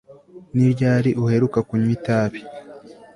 Ni 0.55 0.65
ryari 0.73 1.09
uheruka 1.23 1.59
kunywa 1.67 1.91
itabi 1.97 2.39